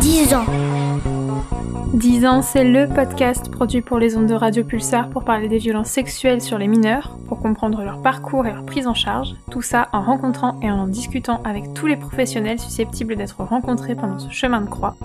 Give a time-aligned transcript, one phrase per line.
[0.00, 0.44] 10 ans.
[1.94, 5.58] 10 ans, c'est le podcast produit pour les ondes de Radio Pulsar pour parler des
[5.58, 9.62] violences sexuelles sur les mineurs, pour comprendre leur parcours et leur prise en charge, tout
[9.62, 14.30] ça en rencontrant et en discutant avec tous les professionnels susceptibles d'être rencontrés pendant ce
[14.30, 14.96] chemin de croix.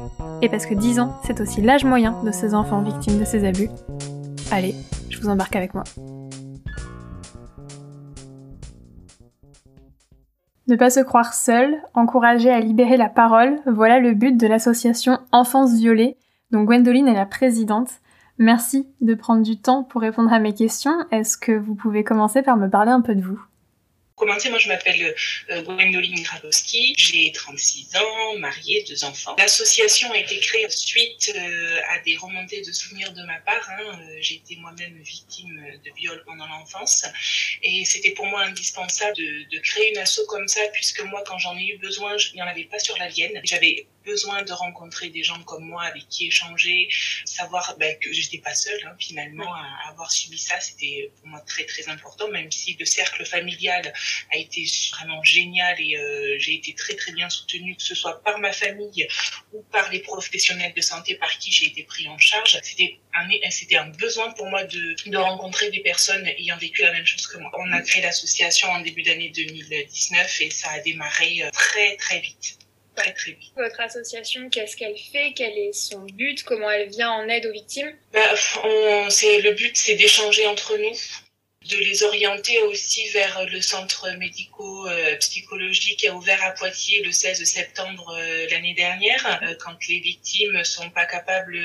[0.43, 3.45] Et parce que 10 ans, c'est aussi l'âge moyen de ces enfants victimes de ces
[3.45, 3.69] abus.
[4.51, 4.75] Allez,
[5.09, 5.83] je vous embarque avec moi.
[10.67, 15.19] Ne pas se croire seul, encourager à libérer la parole, voilà le but de l'association
[15.31, 16.17] Enfance Violée,
[16.49, 17.89] dont Gwendoline est la présidente.
[18.37, 20.95] Merci de prendre du temps pour répondre à mes questions.
[21.11, 23.39] Est-ce que vous pouvez commencer par me parler un peu de vous?
[24.21, 25.15] Commencer, moi je m'appelle
[25.49, 29.35] euh, Gwendoline Grabowski, j'ai 36 ans, mariée, deux enfants.
[29.39, 33.67] L'association a été créée suite euh, à des remontées de souvenirs de ma part.
[33.71, 33.99] Hein.
[33.99, 37.03] Euh, j'ai été moi-même victime de viol pendant l'enfance
[37.63, 41.57] et c'était pour moi indispensable de, créer une asso comme ça puisque moi quand j'en
[41.57, 43.41] ai eu besoin, il n'y en avait pas sur la Vienne.
[43.43, 46.89] J'avais besoin de rencontrer des gens comme moi avec qui échanger,
[47.25, 51.41] savoir ben, que j'étais pas seule hein, finalement à avoir subi ça, c'était pour moi
[51.41, 53.93] très très important, même si le cercle familial
[54.31, 58.23] a été vraiment génial et euh, j'ai été très très bien soutenue, que ce soit
[58.23, 59.07] par ma famille
[59.53, 62.59] ou par les professionnels de santé par qui j'ai été pris en charge.
[62.63, 66.91] C'était un, c'était un besoin pour moi de, de rencontrer des personnes ayant vécu la
[66.91, 67.51] même chose que moi.
[67.57, 72.19] On a créé l'association en début d'année 2019 et ça a démarré euh, très très
[72.19, 72.60] vite.
[73.01, 73.51] Très, très vite.
[73.55, 75.33] Votre association, qu'est-ce qu'elle fait?
[75.35, 76.43] Quel est son but?
[76.43, 77.91] Comment elle vient en aide aux victimes?
[78.13, 78.19] Bah,
[78.63, 80.95] on, Le but, c'est d'échanger entre nous,
[81.69, 87.43] de les orienter aussi vers le centre médico-psychologique qui a ouvert à Poitiers le 16
[87.43, 91.59] septembre euh, l'année dernière, euh, quand les victimes sont pas capables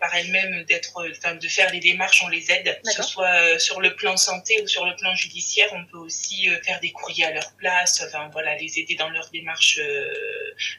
[0.00, 3.58] par elles-mêmes d'être, enfin, de faire des démarches, on les aide, que ce soit euh,
[3.60, 5.68] sur le plan santé ou sur le plan judiciaire.
[5.72, 9.30] On peut aussi faire des courriers à leur place, enfin voilà, les aider dans leurs
[9.30, 9.80] démarches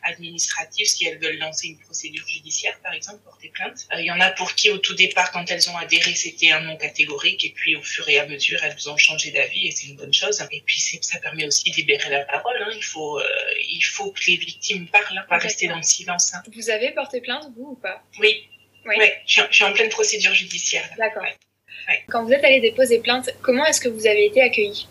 [0.04, 3.88] administratives si elles veulent lancer une procédure judiciaire, par exemple, porter plainte.
[3.98, 6.60] Il y en a pour qui au tout départ, quand elles ont adhéré, c'était un
[6.62, 9.88] non catégorique, et puis au fur et à mesure elles ont changé d'avis et c'est
[9.88, 10.42] une bonne chose.
[10.52, 12.56] Et puis ça permet aussi de libérer la parole.
[12.62, 12.72] Hein.
[12.76, 13.26] Il faut, euh,
[13.70, 16.34] il faut que les victimes parlent, hein, pas rester dans le silence.
[16.34, 16.44] Hein.
[16.54, 18.04] Vous avez porté plainte vous ou pas?
[18.20, 18.48] Oui.
[18.86, 18.96] Oui.
[19.26, 20.90] je, suis, en pleine procédure judiciaire.
[20.98, 21.26] D'accord.
[22.08, 24.88] Quand vous êtes allé déposer plainte, comment est-ce que vous avez été accueilli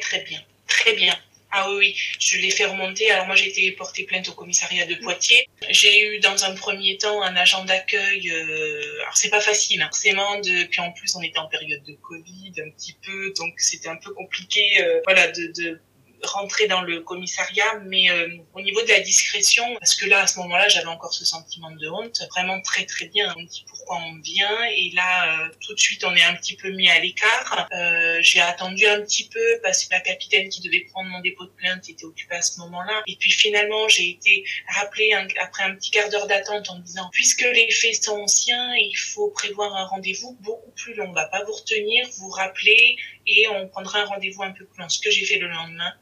[0.00, 1.14] Très bien, très bien.
[1.54, 3.10] Ah oui, je l'ai fait remonter.
[3.10, 5.46] Alors moi, j'ai été portée plainte au commissariat de Poitiers.
[5.68, 8.30] J'ai eu dans un premier temps un agent d'accueil.
[8.30, 9.02] Euh...
[9.02, 9.88] Alors c'est pas facile, hein.
[9.92, 10.40] forcément.
[10.40, 10.64] De...
[10.64, 13.96] Puis en plus, on était en période de Covid un petit peu, donc c'était un
[13.96, 14.82] peu compliqué.
[14.82, 15.80] Euh, voilà, de, de
[16.26, 20.26] rentrer dans le commissariat, mais euh, au niveau de la discrétion, parce que là, à
[20.26, 23.32] ce moment-là, j'avais encore ce sentiment de honte, vraiment très très bien.
[23.36, 26.56] On dit pourquoi on vient, et là, euh, tout de suite, on est un petit
[26.56, 27.68] peu mis à l'écart.
[27.72, 31.44] Euh, j'ai attendu un petit peu parce que la capitaine qui devait prendre mon dépôt
[31.44, 33.02] de plainte était occupée à ce moment-là.
[33.06, 34.44] Et puis finalement, j'ai été
[34.74, 38.94] rappelée après un petit quart d'heure d'attente en disant, puisque les faits sont anciens, il
[38.96, 41.08] faut prévoir un rendez-vous beaucoup plus long.
[41.08, 42.96] On va pas vous retenir, vous rappeler
[43.26, 44.88] et on prendra un rendez-vous un peu plus long.
[44.88, 45.92] Ce que j'ai fait le lendemain,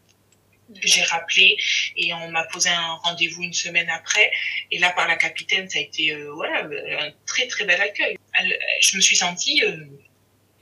[0.82, 1.56] j'ai rappelé
[1.96, 4.30] et on m'a posé un rendez-vous une semaine après.
[4.70, 8.18] Et là, par la capitaine, ça a été euh, voilà, un très très bel accueil.
[8.80, 9.84] je me suis sentie euh,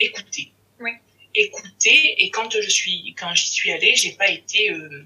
[0.00, 0.52] écoutée.
[0.80, 0.92] Oui.
[1.34, 2.14] Écoutée.
[2.18, 5.04] Et quand je suis, quand j'y suis allée, j'ai pas été euh,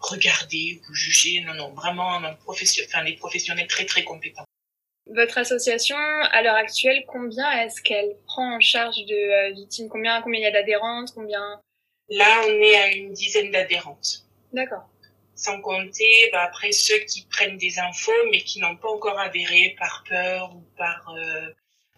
[0.00, 1.40] regardée ou jugée.
[1.40, 4.44] Non, non, vraiment un profession, enfin, des professionnels très très compétents.
[5.06, 10.22] Votre association, à l'heure actuelle, combien est-ce qu'elle prend en charge de euh, victimes Combien,
[10.22, 11.12] combien il y a d'adhérentes?
[11.14, 11.60] Combien?
[12.08, 14.24] Là, on est à une dizaine d'adhérentes.
[14.52, 14.88] D'accord.
[15.34, 19.74] Sans compter bah, après ceux qui prennent des infos mais qui n'ont pas encore adhéré
[19.78, 21.48] par peur ou par euh,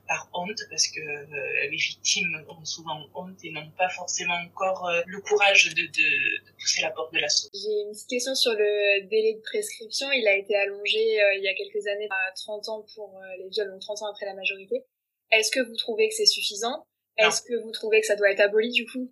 [0.06, 4.86] par honte parce que euh, les victimes ont souvent honte et n'ont pas forcément encore
[4.86, 7.50] euh, le courage de, de, de, pousser la porte de la sauce.
[7.54, 10.12] J'ai une petite question sur le délai de prescription.
[10.12, 13.70] Il a été allongé il y a quelques années à 30 ans pour les viols,
[13.70, 14.84] donc 30 ans après la majorité.
[15.32, 16.84] Est-ce que vous trouvez que c'est suffisant?
[17.16, 19.10] Est-ce que vous trouvez que ça doit être aboli du coup?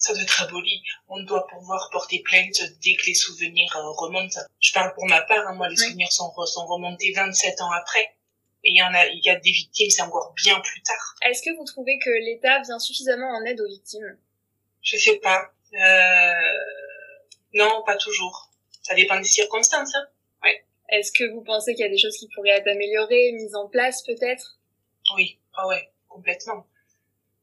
[0.00, 0.82] Ça doit être aboli.
[1.08, 4.40] On doit pouvoir porter plainte dès que les souvenirs euh, remontent.
[4.58, 8.16] Je parle pour ma part, hein, moi les souvenirs sont, sont remontés 27 ans après.
[8.64, 11.14] Et il y en a, il y a des victimes, c'est encore bien plus tard.
[11.22, 14.18] Est-ce que vous trouvez que l'État vient suffisamment en aide aux victimes?
[14.82, 15.50] Je sais pas.
[15.74, 16.32] Euh...
[17.54, 18.50] Non, pas toujours.
[18.82, 19.94] Ça dépend des circonstances.
[19.94, 20.06] Hein.
[20.42, 20.64] Ouais.
[20.88, 23.68] Est-ce que vous pensez qu'il y a des choses qui pourraient être améliorées, mises en
[23.68, 24.58] place peut-être?
[25.14, 26.66] Oui, ah ouais, complètement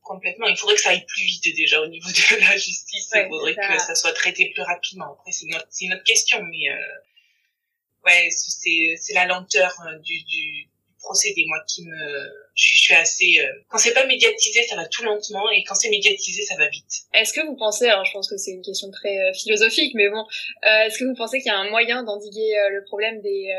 [0.07, 0.47] complètement.
[0.47, 3.09] Il faudrait que ça aille plus vite déjà au niveau de la justice.
[3.13, 5.13] il faudrait que ça soit traité plus rapidement.
[5.13, 10.23] Après, c'est notre, c'est notre question, mais euh, ouais, c'est, c'est la lenteur euh, du,
[10.23, 10.69] du,
[11.07, 15.03] procédé, moi, qui me, je suis assez, euh, quand c'est pas médiatisé, ça va tout
[15.03, 17.05] lentement, et quand c'est médiatisé, ça va vite.
[17.13, 20.09] Est-ce que vous pensez, alors je pense que c'est une question très euh, philosophique, mais
[20.09, 20.25] bon,
[20.65, 23.53] euh, est-ce que vous pensez qu'il y a un moyen d'endiguer le problème des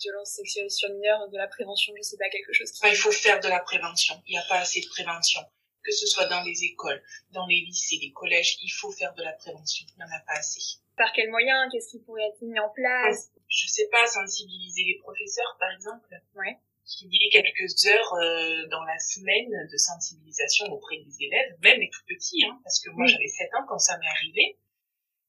[0.00, 2.86] violences sexuelles sur mineurs, de la prévention, je sais pas, quelque chose qui...
[2.88, 4.14] il faut faire de la prévention.
[4.26, 5.40] Il n'y a pas assez de prévention.
[5.82, 9.22] Que ce soit dans les écoles, dans les lycées, les collèges, il faut faire de
[9.22, 9.86] la prévention.
[9.90, 10.78] Il n'y en a pas assez.
[10.96, 13.30] Par quels moyens Qu'est-ce qui pourrait être mis en place?
[13.48, 16.08] Je sais pas, sensibiliser les professeurs, par exemple.
[16.36, 16.56] Ouais.
[16.86, 21.80] Qu'il y ait quelques heures euh, dans la semaine de sensibilisation auprès des élèves, même
[21.80, 24.58] les tout petits, hein, parce que moi j'avais 7 ans quand ça m'est arrivé.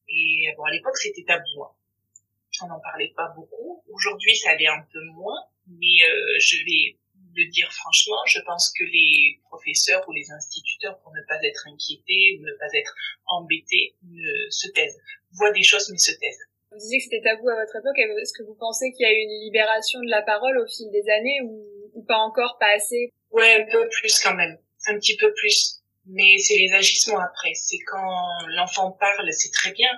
[0.08, 1.64] Et bon, à l'époque c'était tabou.
[1.64, 1.72] Hein.
[2.62, 3.82] On n'en parlait pas beaucoup.
[3.88, 6.96] Aujourd'hui ça allait un peu moins, mais euh, je vais
[7.34, 11.68] le dire franchement, je pense que les professeurs ou les instituteurs, pour ne pas être
[11.68, 12.94] inquiétés ou ne pas être
[13.26, 15.00] embêtés, ne se taisent
[15.36, 16.46] voient des choses mais se taisent.
[16.70, 17.98] Vous disiez que c'était tabou à votre époque.
[17.98, 20.90] Est-ce que vous pensez qu'il y a eu une libération de la parole au fil
[20.90, 21.64] des années ou,
[21.94, 23.12] ou pas encore, pas assez?
[23.30, 24.58] Ouais, un peu plus quand même.
[24.88, 25.82] Un petit peu plus.
[26.06, 27.54] Mais c'est les agissements après.
[27.54, 29.88] C'est quand l'enfant parle, c'est très bien,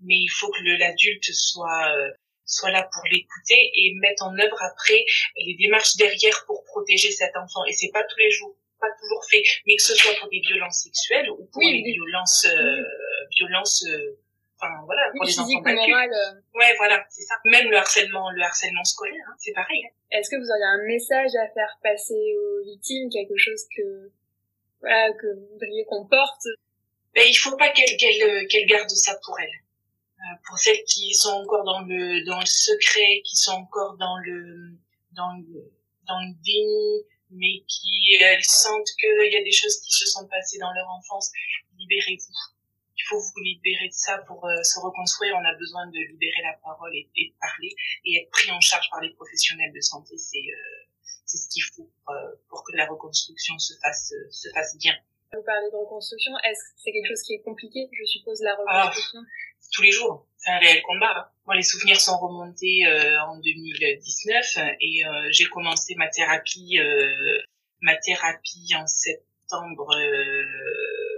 [0.00, 2.10] mais il faut que l'adulte soit euh,
[2.48, 5.04] soit là pour l'écouter et mettre en œuvre après
[5.36, 7.64] les démarches derrière pour protéger cet enfant.
[7.66, 10.40] Et c'est pas tous les jours, pas toujours fait, mais que ce soit pour des
[10.40, 12.82] violences sexuelles ou pour des violences, euh,
[13.38, 14.18] violences euh,
[14.56, 16.58] enfin voilà pour les enfants battus euh.
[16.58, 19.94] ouais voilà c'est ça même le harcèlement le harcèlement scolaire hein, c'est pareil hein.
[20.10, 24.10] est-ce que vous auriez un message à faire passer aux victimes quelque chose que
[24.80, 26.46] voilà que vous voudriez qu'on porte?
[27.14, 29.67] Ben, il faut pas qu'elles qu'elles qu'elles gardent ça pour elles euh,
[30.46, 34.76] pour celles qui sont encore dans le dans le secret qui sont encore dans le
[35.12, 35.72] dans le
[36.06, 40.26] dans le déni mais qui elles sentent qu'il y a des choses qui se sont
[40.26, 41.30] passées dans leur enfance
[41.78, 42.34] libérez-vous
[42.98, 45.34] il faut vous libérer de ça pour euh, se reconstruire.
[45.36, 47.74] On a besoin de libérer la parole et, de parler
[48.04, 50.16] et être pris en charge par les professionnels de santé.
[50.18, 50.84] C'est euh,
[51.24, 54.94] c'est ce qu'il faut pour, euh, pour, que la reconstruction se fasse se fasse bien.
[55.32, 56.32] Vous parlez de reconstruction.
[56.44, 57.88] Est-ce que c'est quelque chose qui est compliqué?
[57.92, 59.20] Je suppose la ah, reconstruction.
[59.72, 61.12] Tous les jours, c'est un réel combat.
[61.16, 61.28] Hein.
[61.46, 62.84] Moi, les souvenirs sont remontés
[63.26, 66.78] en 2019 et j'ai commencé ma thérapie
[67.80, 69.88] ma thérapie en septembre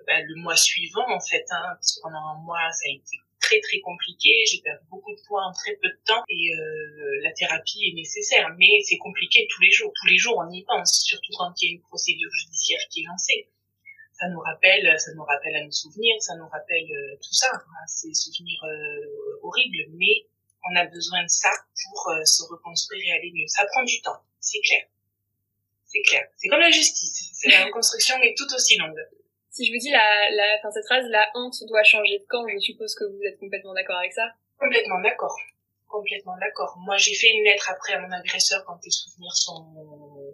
[0.07, 3.17] bah, le mois suivant en fait, hein, parce que pendant un mois ça a été
[3.41, 7.21] très très compliqué, j'ai perdu beaucoup de poids en très peu de temps et euh,
[7.23, 9.93] la thérapie est nécessaire, mais c'est compliqué tous les jours.
[10.01, 13.03] Tous les jours on y pense, surtout quand il y a une procédure judiciaire qui
[13.03, 13.49] est lancée.
[14.21, 17.49] Ça nous rappelle, ça nous rappelle à nos souvenirs, ça nous rappelle euh, tout ça,
[17.55, 20.27] hein, ces souvenirs euh, horribles, mais
[20.71, 21.49] on a besoin de ça
[21.83, 23.47] pour se reconstruire et aller mieux.
[23.47, 24.85] Ça prend du temps, c'est clair.
[25.87, 26.29] C'est clair.
[26.37, 27.33] C'est comme la justice.
[27.47, 29.01] La reconstruction est tout aussi longue.
[29.51, 32.47] Si je vous dis la, la, enfin, cette phrase, la honte doit changer de camp,
[32.47, 35.37] je suppose que vous êtes complètement d'accord avec ça Complètement d'accord.
[35.89, 36.77] Complètement d'accord.
[36.85, 39.67] Moi, j'ai fait une lettre après à mon agresseur quand les souvenirs sont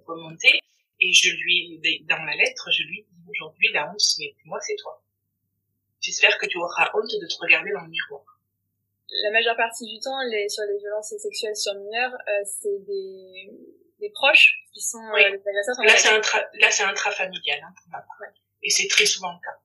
[0.06, 0.60] remontés.
[1.00, 4.76] Et je lui, dans ma lettre, je lui dis aujourd'hui, la honte, plus moi, c'est
[4.76, 5.02] toi.
[6.00, 8.24] J'espère que tu auras honte de te regarder dans le miroir.
[9.22, 13.50] La majeure partie du temps, les, sur les violences sexuelles sur mineurs, euh, c'est des,
[14.00, 15.76] des proches qui sont euh, les agresseurs.
[15.84, 18.16] Là, c'est intra, là, c'est intrafamilial, hein, pour ma part.
[18.20, 18.28] Ouais.
[18.62, 19.58] Et c'est très souvent le cas.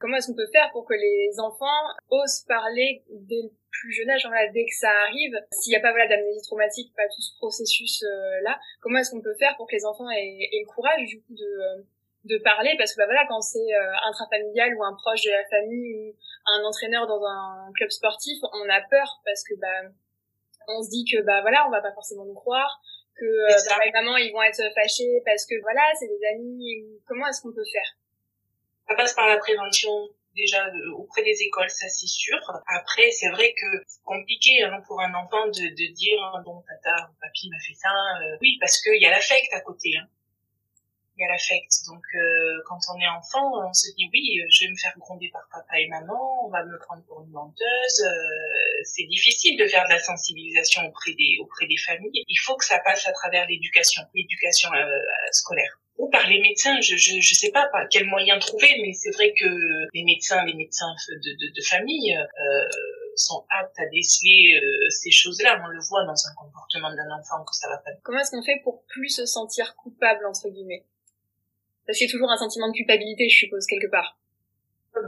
[0.00, 4.10] Comment est-ce qu'on peut faire pour que les enfants osent parler dès le plus jeune
[4.10, 7.20] âge, voilà, dès que ça arrive, s'il n'y a pas voilà d'amnésie traumatique, pas tout
[7.20, 10.64] ce processus euh, là, comment est-ce qu'on peut faire pour que les enfants aient, aient,
[10.64, 11.82] le courage du coup de euh,
[12.24, 12.74] de parler?
[12.78, 16.14] Parce que bah voilà quand c'est euh, intrafamilial ou un proche de la famille ou
[16.46, 19.92] un entraîneur dans un club sportif, on a peur parce que bah
[20.68, 22.80] on se dit que bah voilà on va pas forcément nous croire
[23.16, 27.26] que euh, bah, maman ils vont être fâchés parce que voilà c'est des amis comment
[27.28, 27.96] est-ce qu'on peut faire?
[28.90, 29.90] Ça passe par la prévention
[30.34, 30.66] déjà
[30.96, 32.38] auprès des écoles, ça c'est sûr.
[32.66, 37.08] Après, c'est vrai que c'est compliqué hein, pour un enfant de, de dire bon tata
[37.08, 37.90] ou papy m'a fait ça.
[37.90, 39.90] Euh, oui, parce qu'il y a l'affect à côté.
[39.96, 40.08] Hein.
[41.16, 41.70] Il y a l'affect.
[41.86, 45.30] Donc euh, quand on est enfant, on se dit oui, je vais me faire gronder
[45.32, 48.00] par papa et maman, on va me prendre pour une menteuse.
[48.02, 52.24] Euh, c'est difficile de faire de la sensibilisation auprès des auprès des familles.
[52.26, 54.70] Il faut que ça passe à travers l'éducation, l'éducation
[55.30, 56.80] scolaire ou par les médecins.
[56.80, 59.48] Je, je, je sais pas par quel moyen trouver, mais c'est vrai que
[59.92, 62.68] les médecins, les médecins de, de, famille euh,
[63.16, 65.60] sont aptes à déceler euh, ces choses-là.
[65.62, 67.90] On le voit dans un comportement d'un enfant que ça va pas.
[68.02, 70.86] Comment est-ce qu'on fait pour plus se sentir coupable entre guillemets?
[71.86, 74.19] Parce qu'il y toujours un sentiment de culpabilité, je suppose quelque part.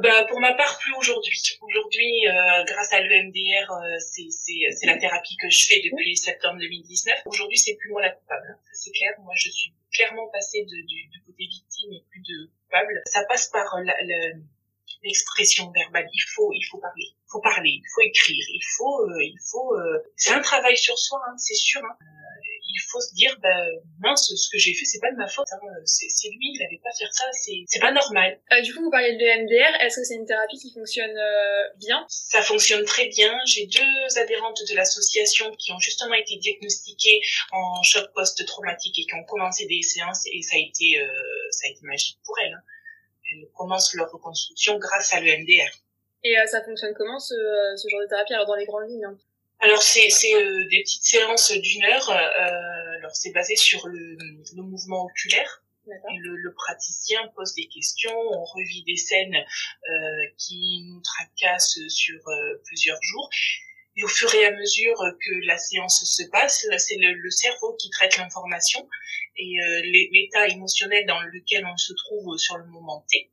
[0.01, 1.37] Bah, pour ma part, plus aujourd'hui.
[1.61, 7.23] Aujourd'hui, euh, grâce à l'EMDR, euh, c'est la thérapie que je fais depuis septembre 2019.
[7.27, 8.47] Aujourd'hui, c'est plus moi la coupable.
[8.51, 8.59] Hein.
[8.73, 9.13] C'est clair.
[9.21, 13.03] Moi, je suis clairement passée de, du, du, côté victime et plus de coupable.
[13.07, 13.77] Ça passe par
[15.03, 16.09] l'expression verbale.
[16.13, 17.05] Il faut, il faut parler.
[17.05, 17.81] Il faut parler.
[17.83, 18.45] Il faut écrire.
[18.49, 19.75] Il faut, euh, il faut.
[19.75, 21.83] Euh, c'est un travail sur soi, hein, c'est sûr.
[21.85, 21.97] Hein.
[22.73, 23.67] Il faut se dire, bah,
[24.01, 25.47] mince, ce que j'ai fait, c'est pas de ma faute.
[25.53, 25.59] Hein.
[25.85, 28.41] C'est lui, il avait pas faire ça, c'est pas normal.
[28.53, 29.81] Euh, du coup, vous parlez de MDR.
[29.81, 32.05] Est-ce que c'est une thérapie qui fonctionne euh, bien?
[32.09, 33.33] Ça fonctionne très bien.
[33.47, 37.21] J'ai deux adhérentes de l'association qui ont justement été diagnostiquées
[37.53, 41.07] en choc post-traumatique et qui ont commencé des séances et ça a été, euh,
[41.51, 42.55] ça a été magique pour elles.
[42.55, 42.63] Hein.
[43.33, 45.71] Elles commencent leur reconstruction grâce à l'EMDR.
[46.25, 49.19] Et ça fonctionne comment ce, ce genre de thérapie alors dans les grandes lignes hein?
[49.63, 52.11] Alors c'est c'est euh, des petites séances d'une heure.
[52.11, 54.17] Euh, alors c'est basé sur le,
[54.55, 55.63] le mouvement oculaire.
[55.85, 62.21] Le, le, praticien pose des questions, on revit des scènes euh, qui nous tracassent sur
[62.29, 63.29] euh, plusieurs jours.
[63.97, 67.75] Et au fur et à mesure que la séance se passe, c'est le, le, cerveau
[67.75, 68.89] qui traite l'information
[69.37, 73.31] et euh, l'état émotionnel dans lequel on se trouve sur le moment T.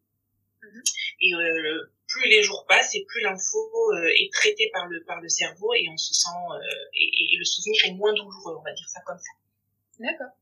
[1.21, 3.57] Et euh, plus les jours passent et plus l'info
[3.93, 6.59] euh, est traitée par le par le cerveau et on se sent euh,
[6.93, 9.31] et, et, le souvenir est moins douloureux, on va dire ça comme ça.
[9.99, 10.33] D'accord.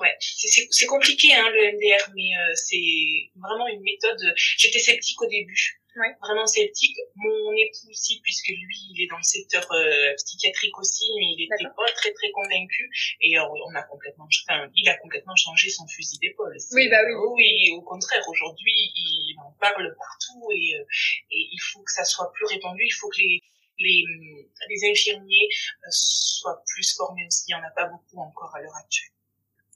[0.00, 4.20] Ouais, c'est compliqué hein, le MDR, mais euh, c'est vraiment une méthode.
[4.36, 6.14] J'étais sceptique au début ouais.
[6.20, 6.96] vraiment sceptique.
[7.16, 11.44] Mon époux aussi, puisque lui, il est dans le secteur euh, psychiatrique aussi, mais il
[11.44, 12.90] était pas très très convaincu.
[13.20, 16.56] Et euh, on a complètement, enfin, il a complètement changé son fusil d'épaule.
[16.72, 17.12] Oui, bah oui.
[17.34, 20.84] oui, au contraire, aujourd'hui, il en parle partout et, euh,
[21.30, 22.82] et il faut que ça soit plus répandu.
[22.84, 23.42] Il faut que les
[23.82, 24.04] les,
[24.68, 25.48] les infirmiers
[25.88, 27.44] soient plus formés aussi.
[27.48, 29.10] Il n'y en a pas beaucoup encore à l'heure actuelle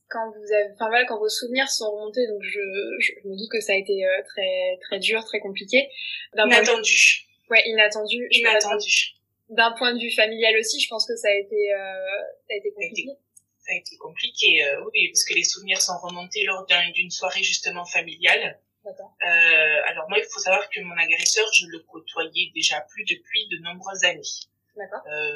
[0.08, 2.60] quand vous avez, enfin voilà, quand vos souvenirs sont remontés, donc je,
[3.00, 5.88] je, me doute que ça a été euh, très très dur, très compliqué.
[6.36, 7.26] Inattendu.
[7.50, 8.26] Ouais, inattendu.
[8.30, 9.14] Inattendu.
[9.48, 12.56] D'un point de vue familial aussi, je pense que ça a été euh, ça a
[12.56, 13.10] été compliqué.
[13.66, 17.42] Ça a été, compliqué, euh, oui, parce que les souvenirs sont remontés lors d'une soirée
[17.42, 18.60] justement familiale.
[18.86, 23.48] Euh, alors moi, il faut savoir que mon agresseur, je le côtoyais déjà plus depuis
[23.48, 24.22] de nombreuses années.
[24.76, 25.30] Euh,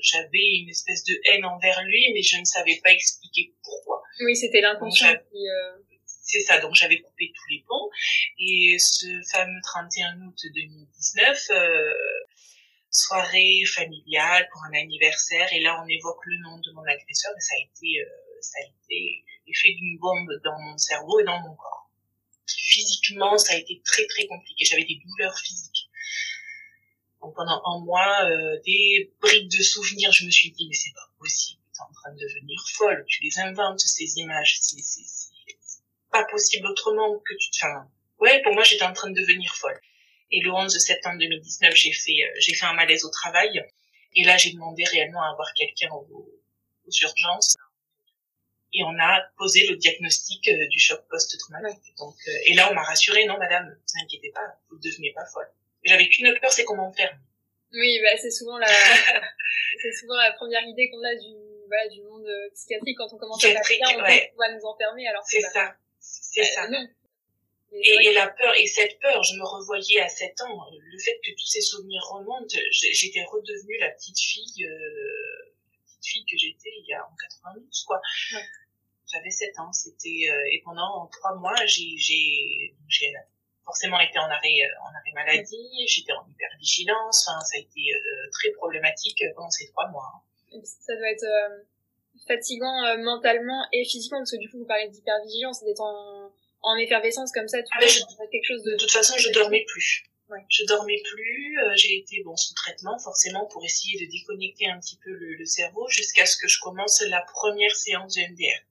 [0.00, 4.02] j'avais une espèce de haine envers lui, mais je ne savais pas expliquer pourquoi.
[4.24, 5.48] Oui, c'était l'inconscient qui...
[5.48, 5.76] Euh...
[6.22, 7.90] C'est ça, donc j'avais coupé tous les ponts.
[8.38, 11.92] Et ce fameux 31 août 2019, euh,
[12.90, 17.40] soirée familiale pour un anniversaire, et là on évoque le nom de mon agresseur, et
[17.40, 21.40] ça a été, euh, ça a été l'effet d'une bombe dans mon cerveau et dans
[21.40, 21.90] mon corps.
[22.46, 24.64] Physiquement, ça a été très très compliqué.
[24.64, 25.69] J'avais des douleurs physiques
[27.22, 30.94] donc pendant un mois, euh, des briques de souvenirs, je me suis dit mais c'est
[30.94, 34.80] pas possible, t'es en train de devenir folle, tu les inventes ces images, c'est
[36.10, 37.58] pas possible autrement que tu te.
[37.58, 37.88] Enfin,
[38.20, 39.78] ouais, pour moi j'étais en train de devenir folle.
[40.32, 43.62] Et le 11 septembre 2019, j'ai fait euh, j'ai fait un malaise au travail
[44.14, 46.26] et là j'ai demandé réellement à avoir quelqu'un aux,
[47.02, 47.56] urgences
[48.72, 51.94] et on a posé le diagnostic euh, du choc post-traumatique.
[51.98, 55.12] Donc, et là, on m'a rassuré, non, madame, ne vous inquiétez pas, vous ne devenez
[55.12, 55.48] pas folle.
[55.84, 57.18] J'avais qu'une peur, c'est qu'on m'enferme.
[57.72, 58.66] Oui, bah, c'est souvent la,
[59.82, 61.34] c'est souvent la première idée qu'on a du,
[61.66, 64.32] voilà, du monde euh, psychiatrique quand on commence à faire on ouais.
[64.36, 65.74] va nous enfermer alors c'est ça.
[66.00, 66.68] C'est ça.
[66.68, 66.86] Non.
[67.72, 71.30] Et, la peur, et cette peur, je me revoyais à 7 ans, le fait que
[71.30, 75.52] tous ces souvenirs remontent, j'étais redevenue la petite fille, euh,
[75.84, 78.00] petite fille que j'étais il y a en 92, quoi.
[78.32, 78.42] Ouais.
[79.12, 83.12] J'avais 7 ans, c'était, euh, et pendant 3 mois, j'ai, j'ai, j'ai
[83.70, 87.80] forcément été en arrêt, euh, en arrêt maladie, j'étais en hypervigilance, enfin, ça a été
[87.94, 90.10] euh, très problématique euh, pendant ces trois mois.
[90.12, 90.60] Hein.
[90.64, 91.26] Ça doit être
[92.26, 97.30] fatigant mentalement et physiquement, parce que du coup, vous parlez d'hypervigilance, d'être en, en effervescence
[97.30, 98.72] comme ça, tu ah, quelque chose de...
[98.72, 100.02] De toute façon, je dormais plus.
[100.28, 100.44] Ouais.
[100.48, 104.98] Je dormais plus, j'ai été bon sous traitement forcément pour essayer de déconnecter un petit
[105.04, 108.64] peu le, le cerveau jusqu'à ce que je commence la première séance de MDR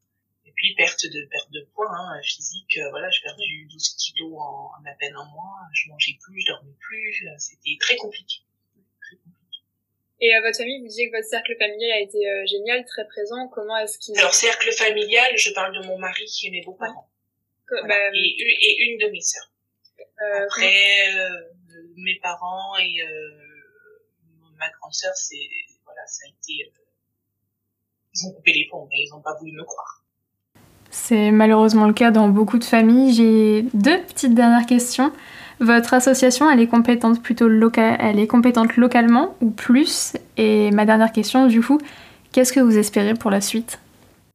[0.59, 4.71] puis perte de perte de poids hein, physique euh, voilà j'ai perdu 12 kilos en,
[4.85, 8.39] à peine un mois je mangeais plus je dormais plus euh, c'était très compliqué.
[9.01, 9.63] Très compliqué.
[10.19, 13.47] Et euh, votre famille vous disiez que votre cercle familial a été génial très présent.
[13.47, 17.09] Comment est-ce qu'il alors cercle familial je parle de mon mari et mes beaux-parents.
[17.87, 19.51] Bah, et, et, une de mes sœurs.
[20.43, 21.07] après
[21.95, 22.97] mes parents et
[24.57, 25.47] ma grande sœur c'est
[25.85, 26.73] voilà ça a été
[28.13, 30.03] ils ont coupé les ponts mais ils n'ont pas voulu me croire
[30.91, 33.13] c'est malheureusement le cas dans beaucoup de familles.
[33.13, 35.11] J'ai deux petites dernières questions.
[35.59, 40.13] Votre association, elle est compétente plutôt local, elle est compétente localement ou plus?
[40.37, 41.79] Et ma dernière question, du coup,
[42.31, 43.79] qu'est-ce que vous espérez pour la suite?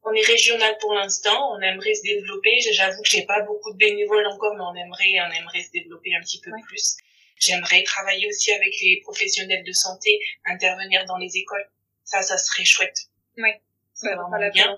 [0.03, 2.51] On est régional pour l'instant, on aimerait se développer.
[2.73, 6.13] J'avoue que j'ai pas beaucoup de bénévoles encore, mais on aimerait, on aimerait se développer
[6.15, 6.95] un petit peu plus.
[7.39, 11.65] J'aimerais travailler aussi avec les professionnels de santé, intervenir dans les écoles.
[12.03, 13.09] Ça, ça serait chouette.
[13.37, 13.49] Oui,
[13.95, 14.77] ça vraiment bien.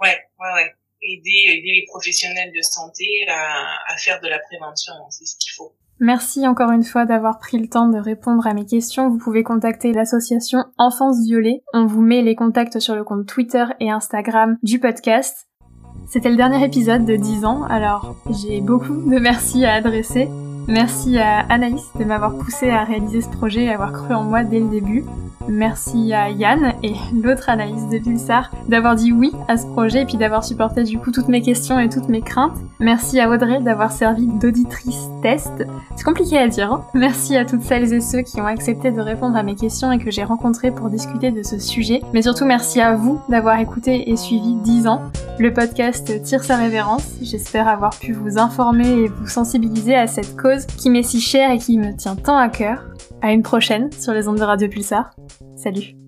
[0.00, 0.72] Ouais, ouais, ouais.
[1.02, 4.92] aider, les professionnels de santé à, à faire de la prévention.
[5.10, 5.74] C'est ce qu'il faut.
[6.00, 9.08] Merci encore une fois d'avoir pris le temps de répondre à mes questions.
[9.08, 11.62] Vous pouvez contacter l'association Enfance Violée.
[11.72, 15.48] On vous met les contacts sur le compte Twitter et Instagram du podcast.
[16.08, 20.28] C'était le dernier épisode de 10 ans, alors j'ai beaucoup de merci à adresser.
[20.66, 24.44] Merci à Anaïs de m'avoir poussé à réaliser ce projet et avoir cru en moi
[24.44, 25.04] dès le début.
[25.48, 30.04] Merci à Yann et l'autre Anaïs de Pulsar d'avoir dit oui à ce projet et
[30.06, 32.56] puis d'avoir supporté du coup toutes mes questions et toutes mes craintes.
[32.80, 35.66] Merci à Audrey d'avoir servi d'auditrice test.
[35.96, 36.72] C'est compliqué à dire.
[36.72, 39.92] Hein Merci à toutes celles et ceux qui ont accepté de répondre à mes questions
[39.92, 42.00] et que j'ai rencontrés pour discuter de ce sujet.
[42.14, 45.02] Mais surtout merci à vous d'avoir écouté et suivi 10 ans.
[45.38, 47.04] Le podcast tire sa révérence.
[47.20, 50.36] J'espère avoir pu vous informer et vous sensibiliser à cette
[50.78, 52.84] qui m'est si chère et qui me tient tant à cœur.
[53.22, 55.10] À une prochaine sur les ondes de Radio Pulsar.
[55.56, 56.03] Salut